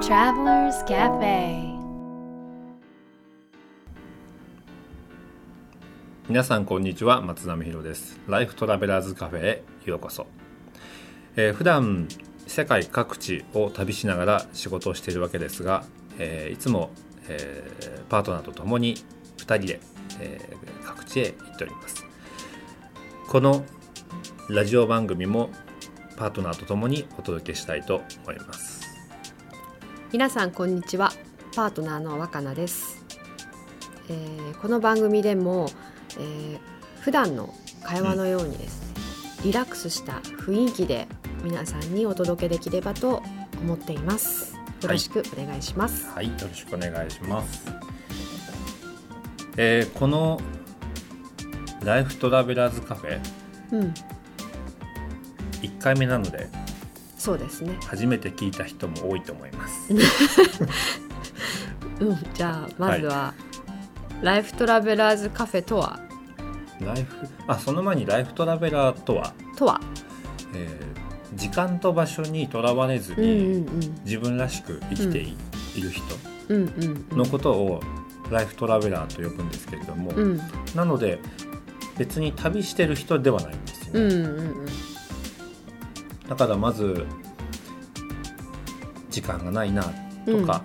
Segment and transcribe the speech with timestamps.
[0.00, 1.76] Travelers Cafe.
[6.28, 8.20] 皆さんこんにちは松並博です。
[8.28, 10.26] ライフトラベラーズカフェへようこそ、
[11.36, 12.06] えー、普段
[12.46, 15.84] 世界各地を旅しながら仕事をしているわけですが、
[16.18, 16.90] えー、いつも、
[17.28, 18.94] えー、パートナーと共に
[19.38, 19.80] 2人で、
[20.20, 22.06] えー、各地へ行っております。
[23.26, 23.64] この
[24.48, 25.50] ラジオ番組も
[26.16, 28.77] パートナーと共にお届けしたいと思います。
[30.10, 31.12] 皆さんこんにちは。
[31.54, 33.04] パートナーの若菜です、
[34.08, 35.68] えー、この番組でも、
[36.18, 36.58] えー、
[37.00, 39.02] 普段の会話のようにですね、
[39.38, 41.08] うん、リラックスした雰囲気で
[41.42, 43.22] 皆さんにお届けできればと
[43.60, 44.54] 思っています。
[44.80, 47.66] よろしくお願いします、はい、はい、よろしくお願いします、
[49.56, 50.40] えー、この
[51.84, 53.20] ライフトラベラーズカフェ、
[53.72, 53.94] うん、
[55.60, 56.48] 1回目なので
[57.18, 57.76] そうですね。
[57.84, 59.92] 初めて聞いた人も多いと思います。
[62.00, 63.34] うんじゃあまずは、は
[64.22, 65.98] い、ライフトラベラーズカフェとは？
[66.80, 69.34] ライフあその前にライフトラベラーとは？
[69.56, 69.80] とは、
[70.54, 75.36] えー、時間と場所にとらわれずに、うんうんうん、自分らしく生きてい,、
[75.82, 76.04] る人
[77.16, 77.80] のことを
[78.30, 80.40] ライフトラベラーと呼ぶんですけれども、うん、
[80.76, 81.18] なので
[81.96, 84.00] 別に旅してる人ではないんですよね。
[84.00, 84.87] うんうんうん
[86.28, 87.06] だからまず
[89.10, 89.82] 時間がないな
[90.26, 90.62] とか、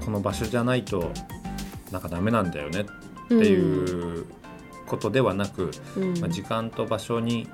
[0.00, 1.12] うん、この場所じゃないと
[1.90, 4.26] なんかダメなんだよねっていう
[4.86, 7.48] ことではなく、うん、まあ、時間と場所に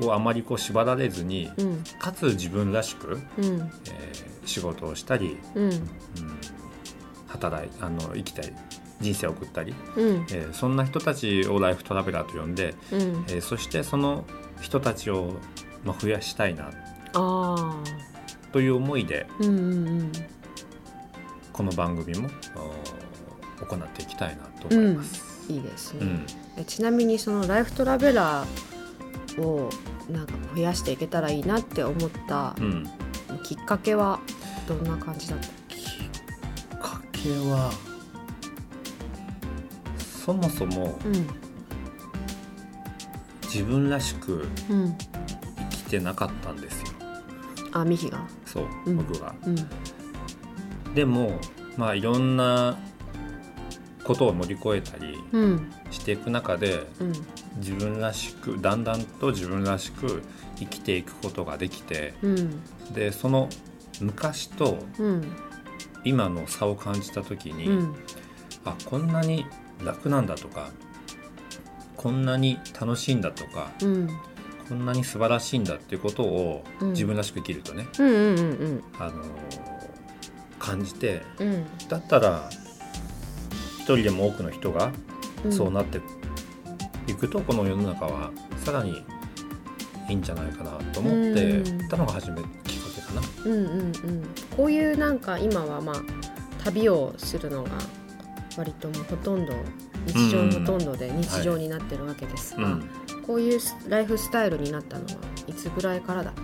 [0.00, 5.70] をあまりこう縛られずに、うん、かつ自分らしく、うん、えー、仕事をしたり、うん。
[7.30, 8.52] 働いあの生きたい
[9.00, 14.24] 人生を送ったり、うん、えー、そんな人たちをライフトラベラーと呼んで、うん、えー、そしてその
[14.60, 15.36] 人たちを
[15.84, 16.70] まあ、増やしたいな。
[18.52, 20.12] という思いで、うんうんうん、
[21.52, 22.28] この番組も
[23.60, 25.24] 行っていきたいなと思います。
[25.48, 26.00] うん、いいですね、
[26.58, 29.70] うん、ちなみにそのライフトラベラーを
[30.10, 32.54] なんか増やしていけたらいいなって思った
[33.44, 34.20] きっかけは
[34.66, 35.46] どんな感じだった？
[35.46, 37.70] きっかけは
[39.98, 41.26] そもそも、うん、
[43.44, 44.48] 自分らしく
[45.90, 46.88] てなかったんですよ。
[47.72, 48.26] あミヒが？
[48.46, 51.38] そう、うん、僕が、うん、でも
[51.76, 52.78] まあいろんな
[54.04, 55.18] ことを乗り越えたり
[55.90, 57.12] していく中で、うん、
[57.58, 60.22] 自分らしくだんだんと自分らしく
[60.56, 62.14] 生きていくことができて、
[62.92, 63.48] でその
[64.00, 64.78] 昔と
[66.04, 67.94] 今の差を感じた時に、うん、
[68.64, 69.46] あこんなに
[69.84, 70.70] 楽なんだとか
[71.96, 74.08] こんなに楽しいんだとか、うん、
[74.70, 77.88] こんなに素晴らしいんだっていうことを自分らしく生きるとね、
[79.00, 79.24] あの
[80.60, 82.48] 感じて、うん、だったら
[83.80, 84.92] 一人でも多くの人が
[85.50, 86.00] そうなって
[87.08, 88.30] いくと、この世の中は
[88.64, 89.04] さらに
[90.08, 92.54] いいんじゃないかなと思ってたのが初めきっか
[92.94, 93.22] けかな。
[93.46, 93.92] うんうんうん、
[94.56, 95.96] こういうなんか今はまあ
[96.62, 97.70] 旅をするのが
[98.56, 99.52] 割ともうほとんど
[100.06, 102.88] 日常ほとんどで日常になってるわけですが、うん
[103.30, 105.10] こういうライフスタイルになったのは
[105.46, 106.40] いつぐらいからだっけ？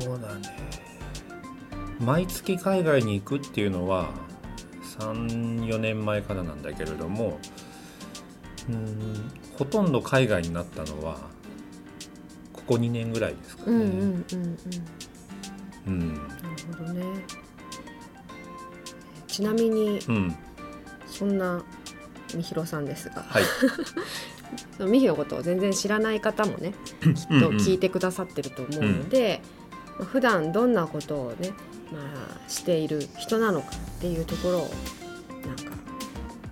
[0.00, 0.42] そうだね。
[2.00, 4.08] 毎月海外に行くっていうのは
[4.98, 7.38] 34年前からなんだけれども
[8.70, 11.18] うんほとんど海外になったのは
[12.54, 13.76] ここ2年ぐらいですかね。
[13.76, 14.24] うんうんうん
[15.86, 16.28] うん、なる
[16.78, 17.04] ほどね。
[19.26, 20.34] ちなみに、うん、
[21.06, 21.62] そんな
[22.34, 23.42] みひろさんですが、はい、
[24.88, 29.40] みひのことを全然知らない方もねきっと聞いてくださってると思うので、
[29.98, 31.50] うん、普段どんなことをね、
[31.92, 31.98] ま
[32.46, 34.70] あ、している人なのかっていうところを
[35.46, 35.76] なんか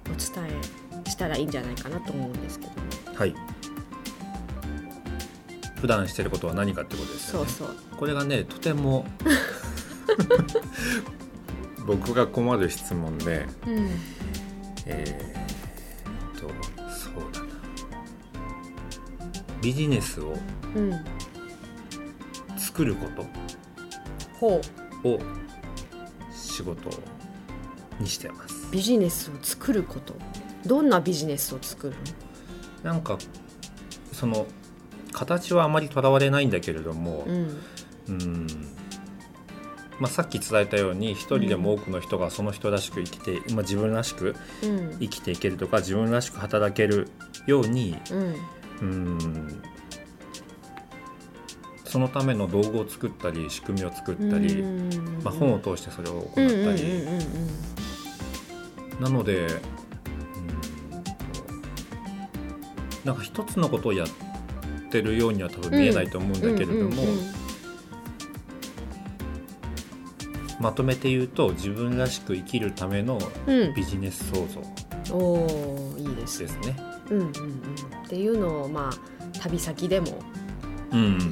[0.06, 0.60] お伝
[1.04, 2.72] えしたらいいんじゃないかなと思うんですけど。
[3.14, 3.34] はい。
[5.80, 7.50] 普段してることは何かってことですよね。
[7.50, 7.76] そうそう。
[7.96, 9.06] これがねとても
[11.86, 13.90] 僕が困る質問で、うん、
[14.86, 15.35] えー
[19.66, 20.32] ビジネスを
[22.56, 24.60] 作ることを
[26.30, 26.88] 仕事
[27.98, 28.68] にしてます。
[28.70, 30.14] ビジネスを作ること。
[30.64, 31.96] どんなビジネスを作る
[32.84, 32.92] の？
[32.92, 33.18] なんか
[34.12, 34.46] その
[35.10, 37.60] 形はあまりとらわれないんだけれども、うん、
[38.06, 38.46] うん。
[39.98, 44.36] まあ、さっき伝えたように一人でも多くの人がその人らしく生きて、うん、まあ、自分らしく
[45.00, 47.08] 生きていけるとか、自分らしく働ける
[47.48, 48.36] ように、うん、
[51.84, 54.62] そそのための道具を作ったり仕組みを作ったり、
[55.25, 56.43] まあ、本を通してそれを行った
[56.73, 57.02] り。
[59.00, 59.50] なので、うん、
[63.05, 64.08] なんか一つのことをやっ
[64.90, 67.02] てるようには多分見えないと思うんだけれども。
[70.61, 73.19] まとめて言うと自分らしく生きるための
[73.75, 74.61] ビジネス創造、
[76.14, 76.85] ですですね。
[77.10, 77.32] うんうんうん、っ
[78.08, 80.06] ていうのをまあ旅先でも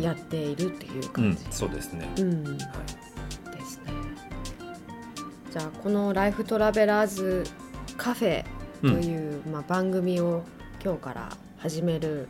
[0.01, 2.45] やっているっていう感じ、うん、そうですね、うん。
[2.45, 3.93] はい、ですね。
[5.51, 7.45] じゃあこの「ライフトラベラーズ
[7.97, 8.45] カフェ」
[8.83, 10.43] という、まあ、番組を
[10.85, 12.29] 今日から始める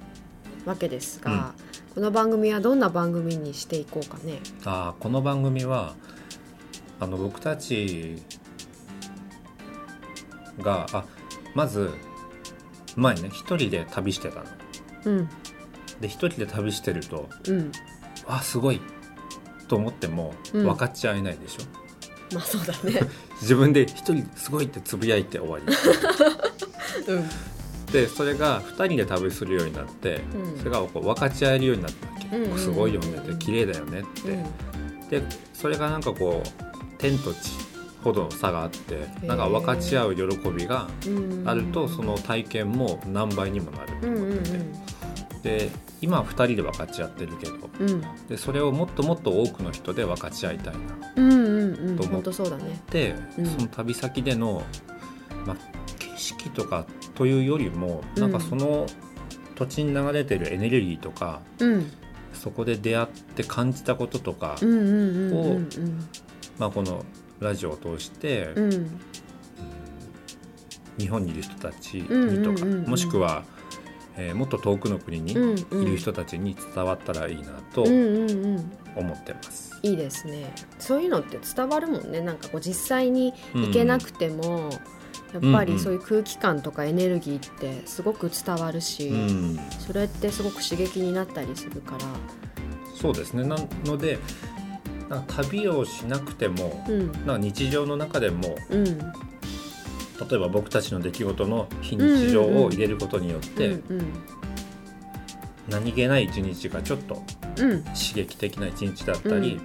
[0.65, 1.55] わけですが、
[1.95, 4.41] この番組はどんな番組にしていこうかね？
[4.65, 5.95] あこの番組は
[7.01, 8.23] あの僕たち
[10.61, 11.05] があ
[11.55, 11.91] まず
[12.97, 14.47] 前ね一人で旅してたの。
[15.05, 15.29] うん、
[16.01, 17.73] で一人で旅してると、うん、
[18.27, 18.81] あすごい。
[19.69, 21.63] と思っても分かっちゃいないでしょ、
[22.31, 23.09] うん、まあそうだね。
[23.41, 25.65] 自分で一人すごいってつぶやいて終わり、
[27.13, 27.29] うん、
[27.93, 34.05] でそれが2人で旅するようになって、うん、それがこう分かち合えるようになったわけ、うん、すごいよねって綺麗だよねっ
[35.09, 37.51] て、でそれがなんかこう天と地
[38.05, 40.89] ほどの差があってなんか分かち合う喜びが
[41.47, 44.95] あるとその体験も何倍にもなると思ってて。
[45.45, 45.71] で
[46.01, 50.81] 今は2人で分かち合ってるけど、うん、でそれをもっともっと多くの人で分かち合いたいな。
[51.97, 52.43] と思って、そ
[53.63, 54.63] の旅先での、
[55.47, 55.57] まあ、
[55.99, 58.87] 景色とかというよりも、うん、なんかその
[59.55, 61.93] 土地に流れてるエネルギーとか、うん、
[62.33, 64.59] そこで出会って感じたこととかを
[66.71, 67.05] この
[67.41, 69.01] ラジオを通して、うん、
[70.99, 73.45] 日本にいる人たちにとか、もしくは
[74.17, 79.79] えー、もっと遠くの国にいる人たちに伝わったらいいなと思ってます。
[79.83, 80.53] いいですね。
[80.79, 82.21] そういうのって伝わるもんね。
[82.21, 84.71] なんかこう実際に行けなくても、
[85.33, 92.05] やっぱりそういう空気感とかエネルギーってすごく伝わるし、うん、それってすごく刺激になったりするから。
[92.95, 93.43] そうですね。
[93.43, 94.19] なので
[95.23, 99.05] 旅をしなくても、うん、なんか日常の中でも、うん、例
[100.33, 103.81] えば僕たちの出来事の非日常を入れることによって、
[105.69, 107.23] 何気ない一日がちょっと
[107.57, 109.61] 刺激的な一日だったり、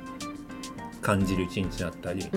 [1.02, 2.28] 感じる一日だったり、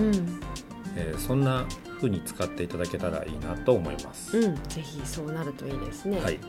[0.95, 1.65] えー、そんな
[1.97, 4.37] 風に使っていただけたらいいなと思います。
[4.37, 6.19] うん、ぜひそうなるといいですね。
[6.19, 6.33] はい。
[6.33, 6.39] は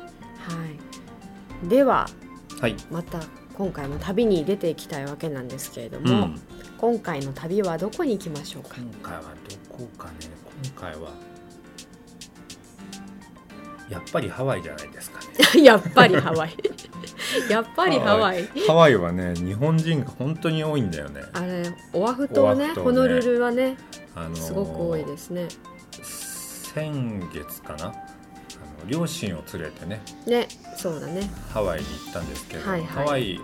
[1.64, 1.68] い。
[1.68, 2.08] では、
[2.60, 3.20] はい、また
[3.56, 6.40] 今回も旅に出ていきたいわけなんですけれども、うん、
[6.78, 8.76] 今回の旅はどこに行きましょうか？
[8.78, 9.28] 今回はど
[9.76, 10.14] こかね。
[10.64, 11.10] 今回は
[13.88, 15.20] やっぱりハワイじゃないですか
[15.54, 15.62] ね。
[15.62, 16.56] やっぱりハワイ。
[17.50, 18.48] やっぱりハワイ。
[18.66, 18.96] ハワイ。
[18.96, 21.22] はね日本人が本当に多いんだよね。
[21.32, 21.62] あれ
[21.92, 23.76] オアフ島ね、ね、ホノルルはね、
[24.16, 25.48] あのー、すごく多いですね。
[26.02, 27.92] 先月かな？
[28.88, 31.30] 両親を連れてねねそうだね。
[31.50, 33.40] ハワイに行ったんですけど、はいはい、ハワイ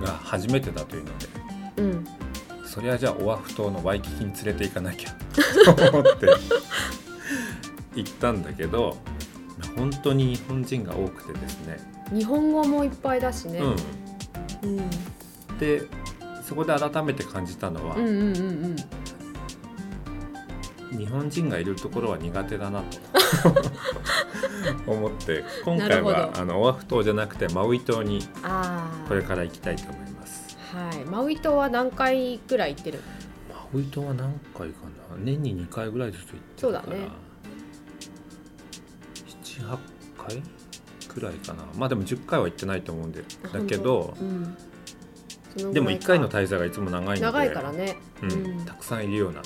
[0.00, 1.26] が初めてだというので、
[1.78, 2.06] うん、
[2.64, 5.10] そりゃじゃあオアフ島のワイキキに連れて行かなきゃ
[5.74, 6.26] と思って
[7.94, 8.96] 行ったんだけど
[9.76, 11.78] 本当に日本人が多くてですね。
[12.12, 13.58] 日本語もいっぱいだしね、
[14.62, 15.82] うん、うん、で
[16.46, 18.22] そこで改めて感じたのは、うんうんうんう
[18.68, 18.76] ん、
[20.90, 22.98] 日本人がいるところは苦手だなと。
[24.86, 28.20] 思って今回はあのオアフ島じゃなくてマウイ島に
[29.08, 30.56] これから行きたいと思います。
[30.72, 33.00] はい、マウイ島は何回ぐらい行ってる？
[33.50, 35.16] マウイ島は何回かな？
[35.18, 37.08] 年に2回ぐらいずつ行ってるそうだね。
[39.42, 39.78] 78
[40.16, 40.42] 回
[41.08, 41.64] くらいかな。
[41.76, 44.56] まあでも10回は行ってないと思うんでだけど、うん、
[45.72, 49.40] でも1回の滞在がいつも長いので長いからね、うん、たくさんいるような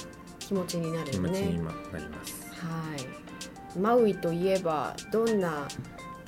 [0.51, 2.51] 気持ちになる、ね、気持ちになります。
[2.51, 3.79] はい。
[3.79, 5.69] マウイといえばどんな、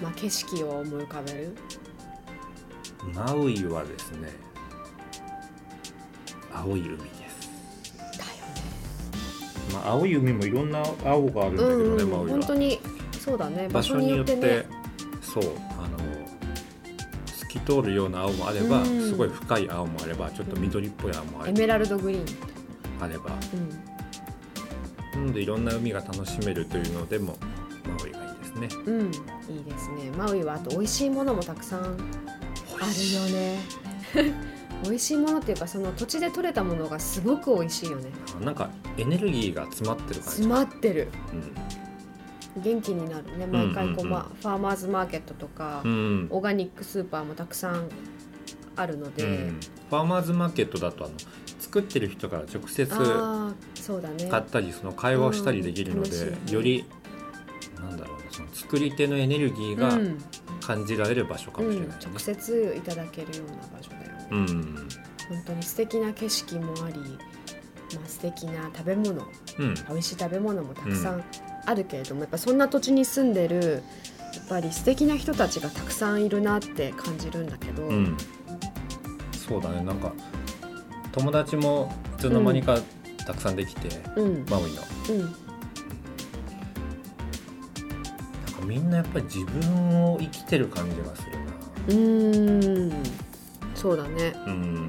[0.00, 1.56] まあ、景色を思い浮かべる？
[3.12, 4.28] マウイはですね
[6.54, 7.50] 青い海です。
[8.16, 8.62] だよね。
[9.72, 12.30] まあ青い海もいろんな青があるんだけどね、うん、マウイは。
[12.30, 12.78] 本当に
[13.18, 13.68] そうだね。
[13.70, 14.66] 場所によってね
[15.20, 15.44] そう
[15.80, 15.98] あの
[17.26, 22.24] 透き通るような青もあれば、すごい深い青もあればちょっと緑っぽい青もあれば、エメラルドグリーン。
[23.00, 23.91] あれば、うん、
[25.14, 27.36] なのでいろんな海が楽しめるというのでも
[27.86, 28.68] マウイがいいですね。
[28.86, 30.10] うんいいですね。
[30.16, 31.96] マウイはあと美味しいものもたくさんあるよ
[33.26, 33.58] ね。
[34.84, 35.16] 美味しい。
[35.18, 38.10] ものっていうかその土地で採れたものがすごく美味しいよね。
[38.40, 40.28] なんかエネルギーが詰まってる感じ。
[40.30, 41.08] 詰まってる、
[42.56, 42.62] うん。
[42.62, 43.46] 元気になるね。
[43.46, 47.88] 毎回こう、まあ、ファーマーズマーケットとか、うん、オーガニックスーパーもたくさん
[48.76, 51.14] あるので、うん、ファーマーズマーケットだとあの
[51.62, 56.84] 作ってる人から直接買ったりその会話をしたりできるので、より
[57.80, 59.96] なんだろうなその作り手のエネルギーが
[60.60, 61.96] 感じられる場所かもしれない、ね。
[62.04, 64.74] うん、直接いただけるような場所だよね、うん、
[65.28, 69.12] 本当に素敵な景色もあり、まあ、素敵な食べ物、
[69.58, 71.24] うん、美味しい食べ物もたくさん
[71.64, 73.82] あるけれども、やっぱそんな土地に住んでる
[74.34, 78.16] やっぱり素敵な人たちがたくさんいるなって感じるんだけど、うん、
[79.32, 79.82] そうだね。
[79.84, 80.12] なんか
[81.12, 82.78] 友達もいつの間にか
[83.26, 85.36] たくさんできて、うん、マウイの、うん、なんか
[88.66, 91.52] みんなやっぱり自分を生きてる感じがするな。
[91.88, 91.94] う
[92.88, 92.92] ん。
[93.74, 94.34] そうだね。
[94.46, 94.88] うん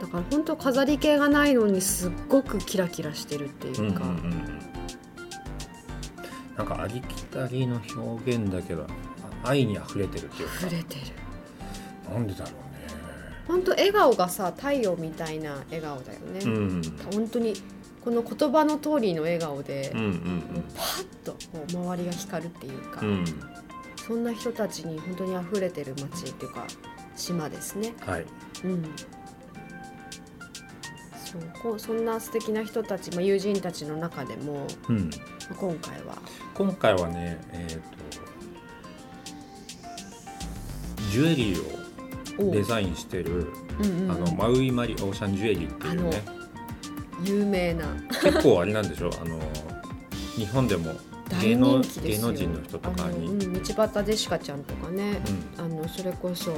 [0.00, 4.60] だから本当飾り気がないのにすっごくキラキラしてるっていうか、うんうんうん
[6.56, 8.86] なんかありきたりの表現だけど
[9.44, 10.66] 愛に溢れてるっていうか。
[10.66, 11.00] 溢れてる。
[12.10, 12.52] なんでだろう。
[12.52, 12.65] ね
[13.46, 17.54] 本当笑顔がさ太陽みたいな笑顔だよね、うん、本当に
[18.04, 23.24] この言葉の通りの笑顔で、うんうんうん、パッとこう周りが光るっていうか、うん、
[24.06, 26.64] そんな人たちに本当に溢れてる街っていうか
[27.16, 27.94] 島ですね。
[28.06, 28.26] はい、
[28.64, 28.84] うん。
[31.24, 35.10] そうこうそんな素敵な人たち、まあ、友人たちの中でも、うん、
[35.56, 36.16] 今回は。
[36.54, 37.96] 今回はねえっ、ー、と
[41.10, 41.85] ジュエリーを
[42.38, 43.46] デザインしてる、
[43.80, 46.22] うんうん、あのマウイマリオーシャンジュエリーっていうね。
[47.24, 47.86] 有名な。
[48.22, 49.38] 結構あれなんでしょうあの
[50.36, 50.92] 日本でも
[51.40, 55.20] 芸能芸能人の人とかに、うん、道端ジェシカちゃんとかね、
[55.58, 56.54] うん、あのそれこそ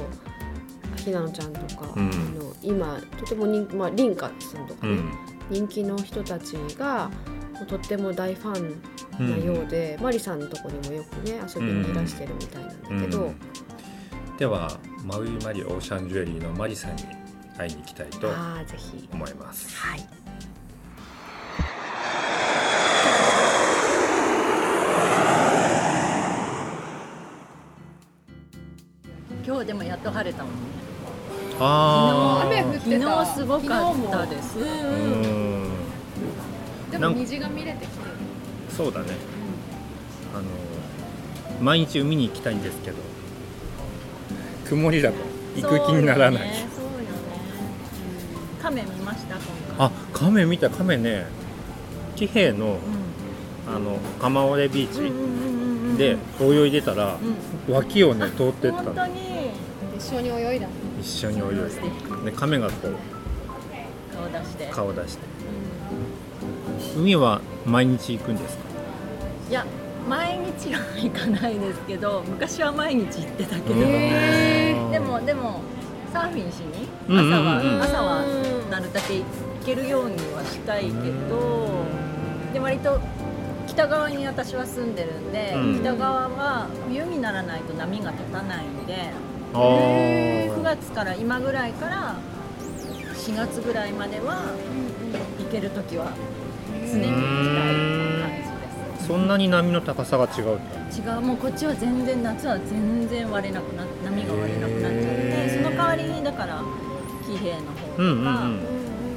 [0.97, 4.99] ひなのちゃんとか、うん、あの今とても人気、まあ、リンカさんとかね、
[5.49, 7.09] 人気の人たちが
[7.67, 8.59] とっても大ファ
[9.19, 13.33] ンなようで、うん、マリさんのとこにもよくね遊びにいらしてるみたいなんだけど、
[14.37, 17.03] ではマウイマリオーシャンジュエリーのマリさんに
[17.57, 18.29] 会いに行きたいと
[19.11, 19.75] 思います。
[19.77, 20.05] はい。
[29.45, 30.59] 今日でもやっと晴れたもんね。
[31.59, 34.59] ああ、昨日昨日すごかったです。
[34.59, 35.69] うん。
[36.91, 38.11] でも虹が見れてきてる。
[38.69, 39.07] そうだね、
[40.33, 40.47] うん、あの
[41.61, 42.97] 毎日海に行きたいんですけど
[44.69, 45.17] 曇りだと
[45.55, 47.05] 行く気にならない、ね、そうよね、
[48.61, 49.35] 亀見ました
[49.79, 51.25] あ亀見た亀ね
[52.15, 52.77] 地平の、
[53.67, 57.17] うん、あの釜折ビーチで泳いでたら、
[57.67, 58.93] うん、脇をね通ってったの。
[59.97, 60.67] 一緒に泳いだ。
[61.01, 62.95] 一緒に泳いでで亀がこう
[64.15, 64.69] 顔出して。
[64.71, 65.21] 顔出して。
[66.95, 68.63] 海は毎日行くんですか？
[69.49, 69.65] いや
[70.07, 73.75] 毎日は行かないですけど昔は毎日行ってたけど
[74.99, 75.61] でもでも
[76.11, 76.87] サーフィンしに？
[77.07, 78.25] 朝は、うんうん、朝は
[78.69, 79.25] なるだけ行
[79.65, 81.85] けるようにはしたいけど
[82.53, 82.99] で割と
[83.67, 89.11] 北側に私は住んでるんで、うん、北側は冬にならないと波が立たないんで
[89.53, 92.15] 9月から今ぐらいから
[93.15, 94.41] 4月ぐらいまでは
[95.37, 96.11] 行ける時は
[96.71, 97.88] 常に行きたい
[99.09, 100.59] そんなに波の高さが違う
[100.93, 101.21] 違う。
[101.21, 106.61] もうこっちは全然夏は全然割れなくな波が割れなくなっちゃってその代わりにだから
[107.25, 108.19] 喜平の方とか、うんうん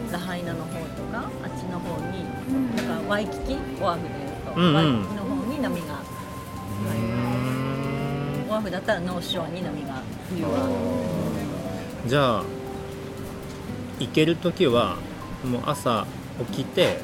[0.07, 6.01] うん、ラハイナの方とかあっちの方に、うん、だからワイキキオアフでいうと、うんうん、ワイキキの方に波が
[8.49, 10.57] オアフだったらノーショアに波が冬は。
[12.07, 12.45] じゃあ
[14.01, 14.97] 行ける時は
[15.45, 16.07] もう朝
[16.51, 16.97] 起きて、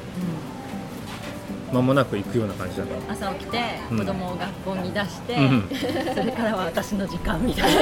[1.71, 5.69] 間もなく行くような感じだった朝起きて子供を学校に出して、うん、
[6.15, 7.79] それからは私の時間みたいな。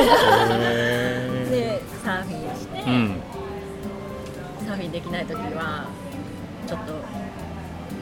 [1.50, 3.22] でサーフィンして、うん、
[4.66, 5.86] サーフィンできない時は
[6.66, 6.94] ちょっと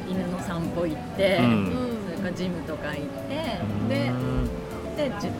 [0.09, 3.35] 犬の散歩行って、うん、それからジムとか行って
[3.89, 4.11] で
[4.97, 5.33] で自分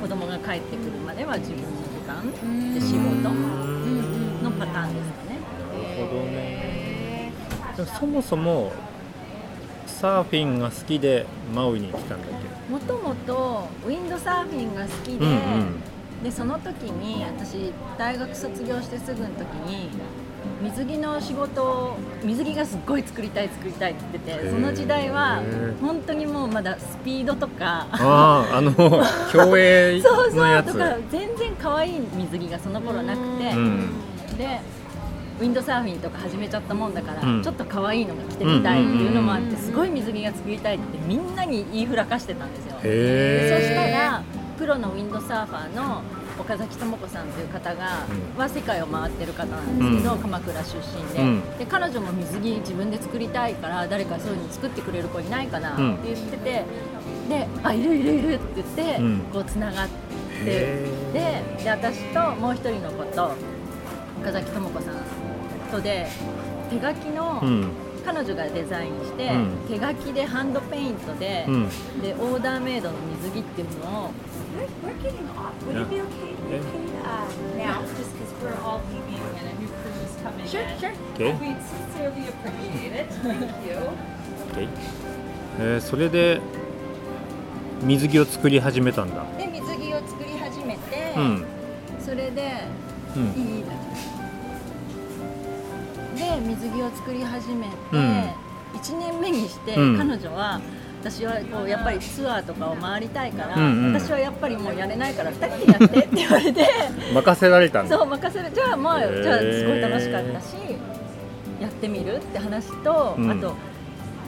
[0.00, 3.28] 子供が帰ってくるまでは自分の時間で仕事
[4.44, 5.38] のパターンですかね。
[5.72, 7.32] なるほどね。
[7.98, 8.72] そもそも
[9.88, 12.30] サーフィンが好きでマウイに来たんだっ
[12.68, 12.72] け？
[12.72, 15.34] もともとウィンドサーフィンが好きで、うんう
[16.20, 19.90] ん、でその時に私大学卒業してすぐの時に
[20.62, 25.42] 水着の仕事水着がすっごい作りたい作りたいって言っててその時代は
[25.80, 28.72] 本当にもうまだスピードとかああの
[29.32, 30.02] 競泳のやつ。
[30.02, 33.90] そうそうとか全然可愛い水着がその頃なくて、うん、
[34.36, 34.60] で
[35.38, 42.78] ウィンドサーフィンとか始めちゃったもんだから、うん、ちょっと可愛いのが着てみたいっていうのもあってすごい水着が作りたいってみんなに言いふらかしてたんですよ。
[42.82, 44.22] でそしたら
[44.58, 46.02] プロのウィンドサーファーの
[46.40, 51.22] 岡崎智子さんという方が、うん、は世界を回ってる方なんですけど、うん、鎌倉出身で。
[51.22, 56.64] うん、で彼女も水着自分で作りたいから誰かそういうの作ってくれる子いないかなって言ってて、
[57.28, 59.00] で「あいるいるいる」って言って、
[59.32, 60.44] こうつながって
[61.12, 63.30] でで私ともう一人の子と
[64.20, 65.17] 岡崎智子さん
[65.68, 66.06] ットで
[66.70, 67.70] 手書きの、うん、
[68.04, 71.68] 彼女がデザインして、うん、手書きでハンドペイントで,、うん、
[72.00, 74.10] でオーダーメイドの水着っていうのを。
[80.44, 80.92] Sure, sure.
[81.14, 81.34] Okay.
[85.60, 86.40] えー、それで
[87.82, 89.24] 水着を作り始めたんだ。
[89.36, 91.44] で水着を作り始めて、うん、
[92.00, 92.52] それで、
[93.16, 93.72] うん、いいな。
[96.18, 98.00] で水着を作り始めて、うん、
[98.74, 100.60] 1年目にして、彼女は
[101.00, 106.66] 私はこうやっぱりツアーとかを回りたいから、うんうん、私はやっぱりもうやれないから2人でやってって言われて
[107.14, 110.56] 任せられたんそう任せるじゃあまあじゃあすごい楽しかったし
[111.60, 113.54] やってみるって話と、うん、あと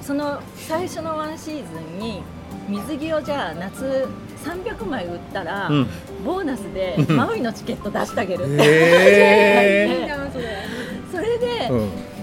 [0.00, 1.62] その最初のワンシーズ
[1.96, 2.22] ンに
[2.68, 4.08] 水着をじゃあ夏
[4.44, 5.86] 300枚売ったら、うん、
[6.24, 10.69] ボーナスでマウイのチケット出してあげるって、それで、 うん、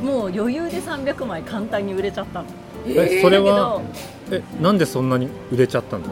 [0.04, 2.46] もう余裕で300枚簡単に売れちゃったの。
[2.88, 3.82] えそれは
[4.32, 6.06] えなんでそんなに売れちゃったの？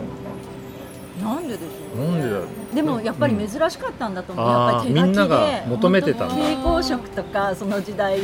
[1.24, 2.40] なんででしょう、なんでだ
[2.76, 8.20] でもやっぱり珍しかったんだと思う、うん、やっぱり手書きでみんなが求めてた蛍光色とかその時代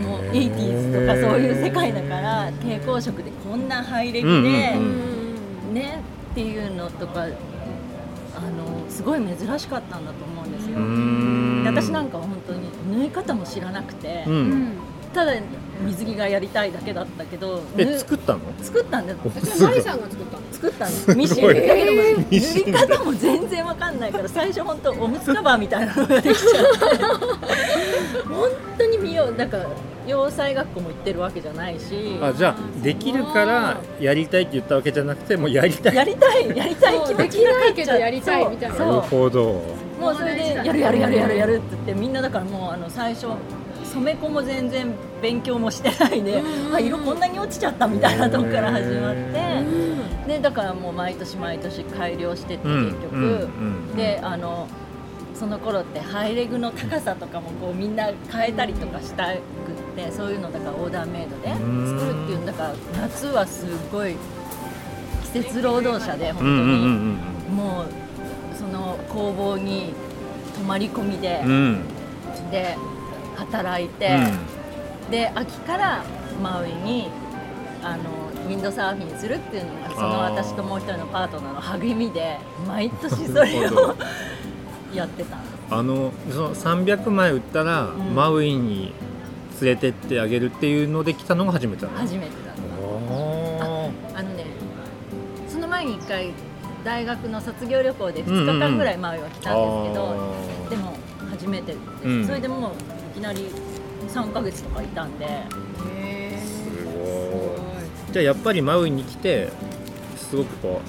[0.00, 4.48] もう 80s とかそういう世界だから蛍光色でこんなハイレグで、
[5.72, 6.00] ね
[6.32, 10.76] っていうのとかあのすごい珍しかったんだと思うんですよ。
[11.66, 12.60] 私なんかは本当に
[12.98, 14.72] 縫い方も知らなくて、うん、
[15.12, 15.32] ただ
[15.84, 18.40] 水着がやりたいだけだったけどえ作ったの？
[18.62, 19.18] 作ったんだよ。
[19.60, 20.42] マリさんが作ったの？
[20.52, 27.04] 作ったんですミシンだけど塗り方も全然わかんないから最初本当おむつカバーみたいなのができちゃって。
[28.24, 29.34] 本当に見よう。
[29.34, 29.66] なんか
[30.06, 32.18] 洋裁学校も行ってるわけじゃないし。
[32.22, 35.94] あじゃあできるからやりたいって言ったわけじゃなくてもうやりたい。
[35.94, 38.78] やりたいやりたい気持ちがないけどやりたいみたいな。
[38.78, 39.62] なるほど
[39.98, 43.28] もうそれでやるやるやるやるやるって言ってみんなだからもうあの最初
[43.84, 46.42] 染め子も全然勉強もしてないで、
[46.74, 49.64] あ色こんなに落ちちゃったみたいなとこから始まって、
[50.26, 53.48] でだからもう毎年毎年改良してって結局、
[53.96, 54.68] であの
[55.34, 59.40] その頃ってハイレグの高さとかもこうみんな変えたりとかしたくっ
[59.94, 64.16] てそういうのだからオーダーメイドで作るっていうんだから夏はすごい
[65.32, 67.36] 季節労働者で本当に。
[67.54, 68.05] もう
[69.16, 69.94] 工房に
[70.54, 71.42] 泊まり込みで、
[72.50, 72.76] で
[73.36, 74.18] 働いて、
[75.04, 76.04] うん、で秋から
[76.42, 77.08] マウイに
[77.82, 78.04] あの
[78.46, 83.96] ウィンドサーフィンするっていうのがその私ともう一人のパートナーの励みで毎年それを
[84.94, 85.38] やってた
[85.70, 88.92] あのその300枚売ったら、うん、マウイに
[89.60, 92.52] 連れてってあげるっていうので来たのが初めてだ初めてだ
[94.14, 94.44] あのね
[95.48, 96.32] その前に1回
[96.86, 100.96] 大学の卒業旅行で2日間ぐらいマウイは来たんですけど、うんうん、でも
[101.30, 102.72] 初めてです、うん、それでもう
[103.12, 103.50] きなり
[104.08, 105.26] 3か月とかいたんで。
[105.26, 108.12] へすごい。
[108.12, 109.50] じゃあやっぱりマウイに来て
[110.16, 110.80] すごくこ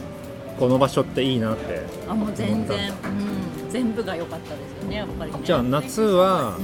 [0.56, 6.58] うこの場所っていいなってあもう全然、うん、全部が良かったですよねやっぱり、ね、じゃあ夏は、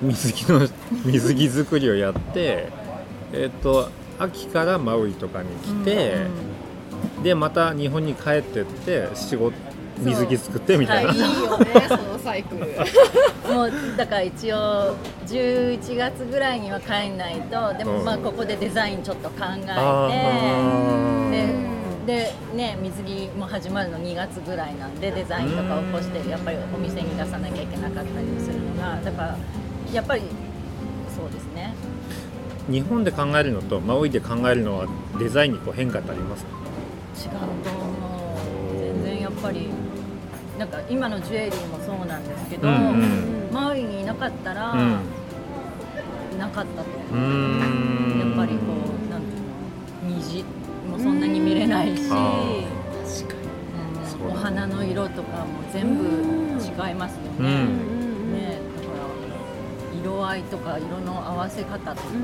[0.00, 0.68] 水着の
[1.04, 2.68] 水着作りをやって
[3.32, 6.51] えっ、と秋からマウイとかに来て、うんうん、
[7.22, 9.56] でまた日本に帰ってって仕事
[9.98, 12.66] 水着作ってみたいな、はい、いいよねそのサイクル。
[13.54, 19.36] もうだから一応11月ぐらいには帰んないとでもまあここでデザインちょっと考
[19.68, 20.62] え
[21.30, 29.38] てででね水着も始まるの2月ぐらいなんでデザインとかを起こしてやっぱりお店に出さなきゃいけなかったりするのがだから
[29.92, 30.22] やっぱり
[31.14, 31.74] そうですね。
[32.68, 34.86] 日本で考えるのとマウイで考えるのは
[35.18, 36.61] デザインにこう変化ってありますか？
[37.62, 38.36] と思
[38.74, 38.78] う。
[38.78, 39.68] 全然やっぱり
[40.58, 47.26] なんか今のジュエリーもそうなんですけど、うんうん、周りにいなかったら、うん、なかったと思
[48.16, 48.18] う。
[48.18, 48.62] やっぱりこ
[49.06, 49.40] うなんていう
[50.10, 50.44] の虹
[50.90, 52.24] もそんなに見れないし、確かに、
[54.24, 57.48] うん、お花の色とかも全部違いますよね。
[57.48, 62.22] ねだから色合いとか色の合わせ方とか、うん、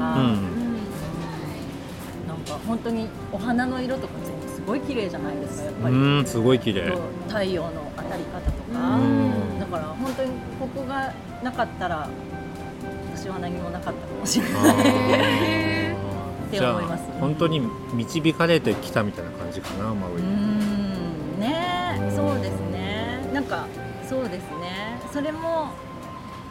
[2.26, 4.37] なんか本当にお花の色とか全
[4.68, 6.26] ごい綺麗じゃないですかやっぱり。
[6.26, 6.92] すごい綺麗。
[7.26, 9.00] 太陽の当たり方とか、
[9.58, 12.08] だから本当にここがなかったら
[13.14, 15.98] 私は何もなかったかもしれない。
[16.48, 17.60] って思います、ね、本当に
[17.92, 20.14] 導かれてきたみたいな感じかなマウイ。
[20.16, 22.12] うんね。
[22.14, 23.20] そうですね。
[23.34, 23.66] なんか
[24.08, 24.98] そうですね。
[25.12, 25.70] それも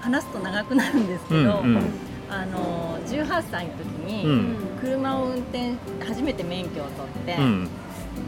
[0.02, 1.84] 話すと長くなるんですけど、うんうん、
[2.30, 5.74] あの18歳の時に車を運転
[6.06, 7.70] 初めて免許を取って、うん、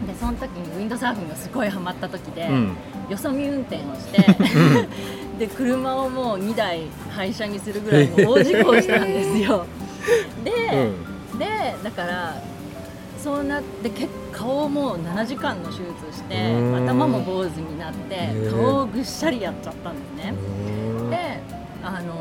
[0.08, 2.78] でその時にウィンドサーフィンがすごいハマった時で、うん、
[3.10, 4.24] よそ見運転をして
[5.40, 9.66] で車をもう2台廃車にするぐらいの大事故をしたんですよ。
[10.44, 10.52] で、
[11.32, 11.46] うん、で
[11.84, 12.36] だから
[13.22, 13.92] そうなって
[14.32, 20.34] 顔も7時間の手術して頭も坊主になって顔をぐっしゃりやっちゃったんですね。
[21.10, 21.40] で、
[21.84, 22.14] あの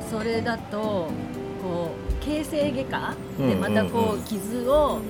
[0.00, 1.10] ー、それだと
[1.62, 5.00] こう形成外科でまたこう傷を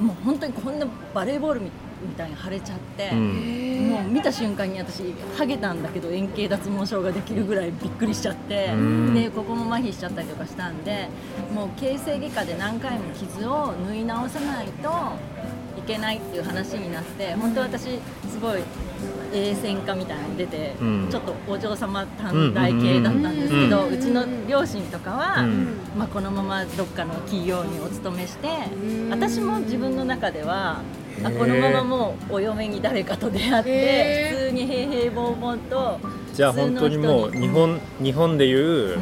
[0.00, 1.70] もう本当にこんなバレーボールみ
[2.16, 5.02] たいに腫れちゃって、うん、もう見た瞬間に私
[5.36, 11.08] ハゲたんだけど円形脱毛症ができるぐらいびっくりしちゃって、うん、でここも麻痺しちゃったりとかしたんで
[11.54, 14.88] もう形成外科で何回も傷を縫い直さないと
[15.78, 17.82] いけないっていう話になって本当私
[18.28, 18.62] すごい
[19.32, 25.42] 衛線科みたいなの出て、うん、ちょっとお嬢様短大系だったんですけど、うちの両親とかは、
[25.96, 28.48] まあ、このままどっかの企業にお勤めして、
[29.10, 30.80] 私も自分の中では
[31.24, 36.00] あこのままもうお嫁に誰かと出会って普通に平々凡々と
[36.32, 38.98] じゃあ本当にもう日本日本でいう、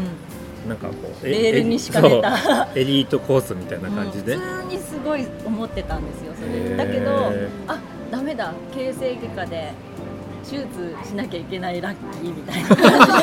[0.68, 2.68] なんかこうレールに敷かれた。
[2.74, 6.76] エリートコースみたいな感じで、普通にすごい思ってたんですよそれ。
[6.76, 7.32] だけど
[7.68, 7.78] あ
[8.10, 9.72] ダメだ形成外科で
[10.44, 13.22] 手術しなきゃいけないラッキーみたいな感じ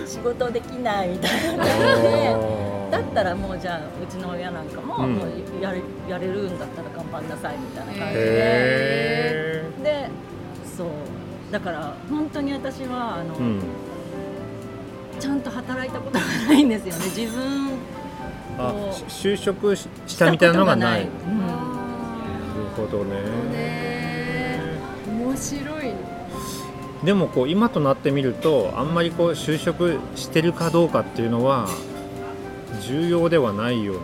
[0.00, 5.28] で仕事できないみたいな感じでだったらもうじゃあうちの親なんかも,、もう
[5.62, 9.62] やれやれるんだったら頑張んなさいみたいな感じで。
[9.82, 10.10] で
[10.76, 10.88] そう。
[11.50, 13.62] だから本当に私はあの、うん、
[15.18, 17.04] ちゃんと働いたことがないんですよね。
[17.06, 18.92] 自分を。
[19.08, 21.02] 就職したみたいなのがない。
[21.02, 21.58] うん、なる
[22.76, 23.91] ほどね。
[25.42, 25.92] 面白い。
[27.04, 31.68] でもこう今となってみるとあんまりこう就職してるかどうかっていうのは
[32.80, 34.02] 重要ではないような。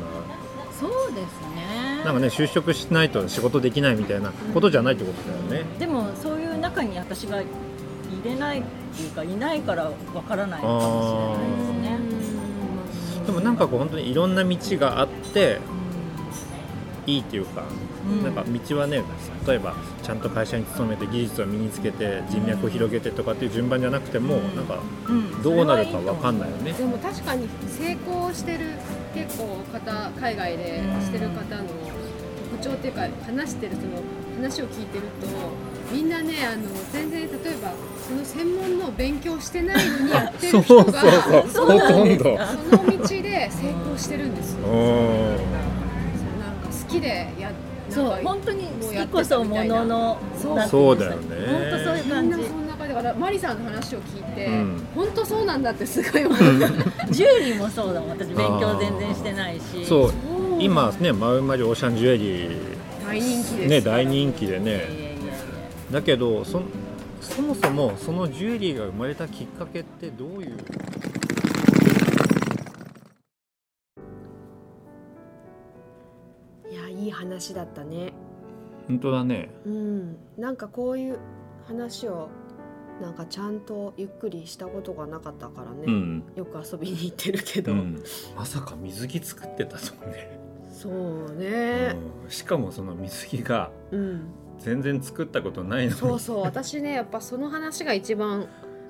[0.80, 2.02] そうですね。
[2.04, 7.46] なんかね就職しないと仕事できないみたいなことじゃないってことだよね、でもそういう中に私が入
[8.24, 8.62] れないっ
[8.96, 10.84] ていうかいないからわからないかもし
[11.84, 13.26] れないですね。
[13.26, 15.58] でもなんかこう本当にいろんな道があって
[17.08, 17.64] いいっていうか
[18.22, 19.02] なんか道はね
[19.46, 24.78] 例えばちゃんと会社に勤めて技術を身につけて人脈を広げてとかっていう順番じゃなくても、うん、なんか
[25.42, 28.72] どうなるか分かんないよね、でも確かに成功してる
[29.14, 31.68] 結構方海外でしてる方の
[32.60, 34.02] 特徴っていうか話してるその
[34.36, 35.26] 話を聞いてると
[35.92, 37.28] みんなねあの全然例え
[37.62, 37.72] ば
[38.06, 41.02] その専門の勉強してないのにやってる人が
[41.48, 45.57] その道で成功してるんですよ。
[46.98, 47.52] きでや
[47.90, 50.98] そう本当に好きこそもののそう。
[50.98, 52.04] だよね本当そういう。
[52.04, 56.38] 感じそんな感じだからマリさんの話を聞いて、うん、本当そうなんだってすごい思っ
[57.10, 58.10] ジュエリーもそうだもん。
[58.10, 59.86] 私勉強全然してないし。
[59.86, 60.12] そう。
[60.60, 62.78] 今ねマウマリオーシャンジュエリー。
[63.06, 63.68] 大人気です。
[63.68, 65.08] ね大人気でね。
[65.90, 66.60] だけどそ
[67.20, 70.56] そもそもそのジュエリーが生まれたきっかけってどういう
[77.08, 78.12] いい話だったね。
[78.86, 79.48] 本当だね。
[79.64, 80.16] うん。
[80.36, 81.18] なんかこういう
[81.66, 82.28] 話を
[83.00, 88.02] なんかちゃんとゆっくりしたことがなかったからね、うん、よく遊びに行ってるけど、うん、
[88.36, 90.38] まさか水着作ってたとね。
[90.70, 93.70] そうね、うん、しかもその水着が
[94.58, 96.40] 全然作ったことないのに、そうそう。
[96.42, 98.48] 私ねやっぱその話が一番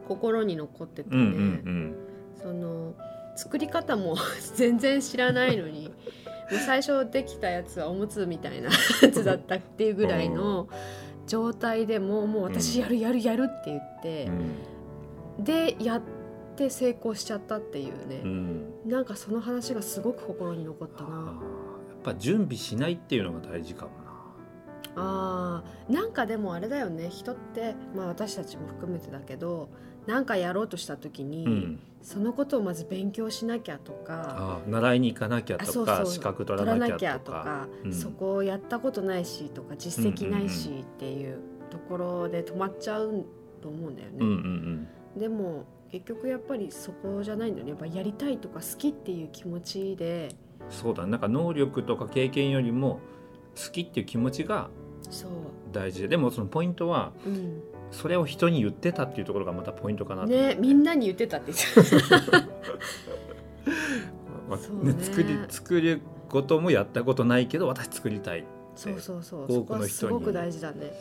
[0.08, 1.96] 心に残っててね、うんうんうん、
[2.42, 2.94] その
[3.36, 4.16] 作り方も
[4.56, 5.87] 全然知らないのに
[6.66, 8.70] 最初できたやつはおむつみたいな
[9.02, 10.68] やつだったっていうぐらいの
[11.26, 14.30] 状態でももう私やるやるやるって言って、
[15.38, 16.02] うん、でやっ
[16.56, 21.10] て成功しちゃったっていうね、うん、なんかその話がすごく心に残ったな。
[21.16, 24.08] やっぱ準備しないっていうのが大事かもな。
[24.96, 27.08] あなんかでもあれだよね。
[27.10, 29.68] 人って、まあ、私たちも含めてだけど
[30.08, 41.38] 何かやろうとした時に、うん、そのことをまず勉強しなきゃとか習いに行かなきゃとか資格取らなきゃとか、うん、そこをやったことないしとか実績ないしっていう
[41.70, 43.26] ところで止まっちゃう
[43.60, 44.16] と思うんだよね。
[44.20, 50.30] うんうんうん、でも結局やっぱりそこじゃないんだよねやっぱやりたいとか好きっていう気持ちで。
[50.70, 53.00] そうだなんか能力とか経験よりも
[53.56, 54.70] 好きっていう気持ちが
[55.70, 56.08] 大事で。
[56.08, 62.40] でもそのポイントは、うん、それを人に言ってたっていうところがまたポイントかなねみんなに言ってたって言ってた
[64.48, 68.44] まあね、作り作ることもやったことないけど私作りたい
[68.78, 69.52] そうそうそう。
[69.52, 69.88] 多くの人に。
[69.90, 70.92] すごく大事だね。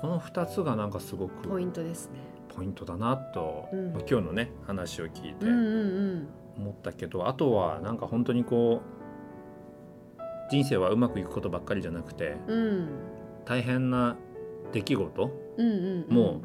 [0.00, 2.20] この2つがなんかすごくポイントですね。
[2.54, 5.46] ポイントだなと、うん、今日のね話を聞いて
[6.56, 8.82] 思ったけど、あとはなんか本当にこ
[10.18, 12.88] う人生はうまくいくことばっかりじゃなくて、うん、
[13.44, 14.16] 大変な
[14.72, 15.70] 出来事も、うん
[16.08, 16.42] うん。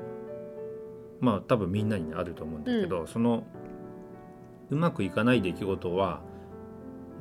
[1.19, 3.43] まあ多分みんなにあると思うんだけど、うん、その
[4.69, 6.21] うまくいかない出来事は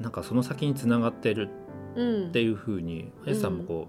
[0.01, 1.49] なんかその先につながってる
[1.93, 3.89] っていうふうに、うん、さんもこ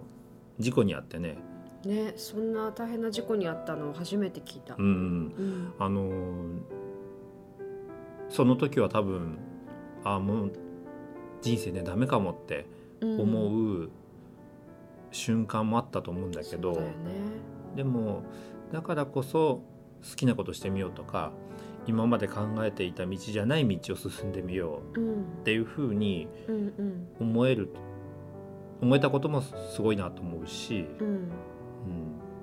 [0.59, 1.37] う事故にあってね。
[1.85, 4.75] ねそんな大変な事故にあったのを初めて聞いた。
[4.77, 6.13] うん、うん、あのー、
[8.29, 9.37] その時は多分
[10.03, 10.53] ああもう
[11.41, 12.67] 人生ねダメかもって
[13.01, 13.89] 思う
[15.11, 16.93] 瞬間もあったと思うんだけど、ね、
[17.75, 18.23] でも
[18.71, 19.63] だからこそ
[20.09, 21.31] 好きなことしてみようとか
[21.85, 24.97] 今まで考えていた道じゃない道を進んでみよう
[25.41, 26.27] っていうふうに
[27.19, 27.69] 思える、
[28.81, 31.29] 思えたこともすごいなと思うし、うん、うん、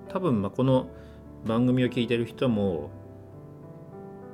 [0.09, 0.91] 多分まあこの
[1.47, 2.91] 番組を聞いてる人も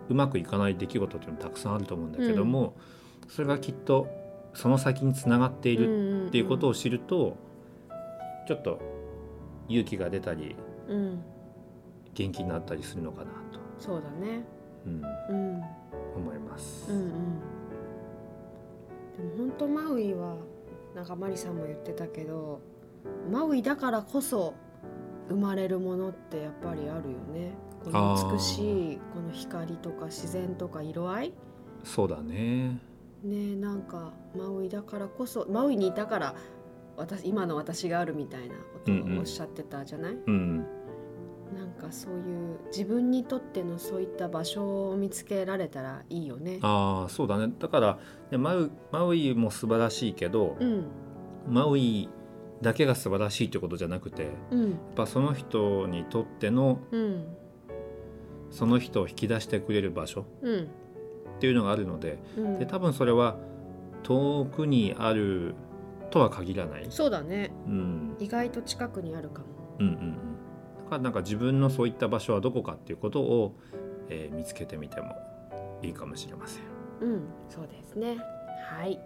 [0.09, 2.75] うまくいかない出来事っていうのたくさんあると思うんだけども、
[3.23, 4.09] うん、それがきっと
[4.55, 7.37] その先につながっているっていうことを知ると、
[8.49, 8.81] ちょっと
[9.69, 10.57] 勇気が出たり、うん、
[12.15, 13.61] 元気になったりするのかなと。
[13.79, 14.45] そうだね。
[14.87, 15.63] うん、
[16.17, 16.91] 思います。
[16.91, 17.11] うんうん、
[19.17, 20.37] でも本当マウイは
[20.95, 22.61] なんかマリさんも言ってたけど
[23.31, 24.55] マウイだからこそ
[25.29, 27.53] 生まれるものってやっぱりあるよね。
[27.85, 31.33] この美しいこの光とか自然とか色合い。
[31.85, 32.81] そうだね。
[33.23, 36.35] ねなんかマウイだからこそマウイにいたから
[36.97, 40.67] 私今の私があるみたいなことをおっしゃってたじゃない、うん、うん
[41.55, 46.59] なんかそういう自分にとってのそういった場所を見つけられたらいいよね。
[46.63, 47.53] ああそうだね。
[47.59, 47.99] だから
[48.39, 50.87] マウマウイも素晴らしいけど、うん、
[51.49, 52.09] マウイ
[52.63, 57.25] だけが素晴らしいってことじゃなくて、うん、やっぱその人にとっての、うん、
[58.51, 60.25] その人を引き出してくれる場所っ
[61.39, 62.19] ていうのがあるので,、
[62.59, 63.37] で多分それは
[64.03, 65.55] 遠くにある
[66.11, 66.87] とは限らない。
[66.89, 69.47] そうだね、うん、意外と近くにあるかも。
[69.79, 70.36] うんうんうん
[70.87, 73.55] かなんか自分のそういった場所はどこかっていうことを、
[74.09, 75.17] えー、見つけてみても
[75.83, 76.63] いいかもしれません。
[77.01, 78.17] うん、そうですね。
[78.69, 78.99] はい。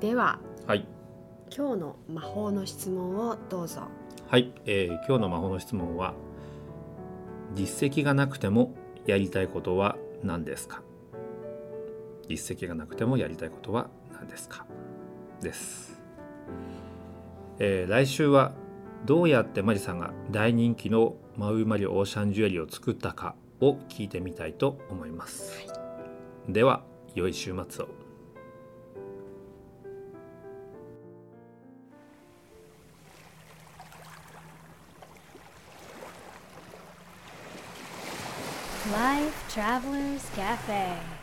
[0.00, 0.86] では、はい、
[1.56, 3.82] 今日の魔法の質問をどうぞ。
[4.28, 6.14] はい、えー、今日の魔法の質問は
[7.54, 8.74] 実績がなくても
[9.06, 10.82] やりたいことは何ですか？
[12.28, 14.64] 実績がなくてもやりたいことは何ですか？
[15.42, 16.00] です、
[17.58, 18.52] えー、来週は
[19.04, 25.74] どうやってマリさんが大人気のマウイマリオーシャンジュエリーを作ったかを聞いてみたいと思います、は
[26.48, 26.82] い、では
[27.14, 27.88] 良い週末を。
[38.92, 41.13] Life Travelers Cafe